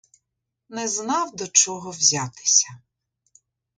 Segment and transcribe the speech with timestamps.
[0.69, 2.69] Не знав, до чого взятися.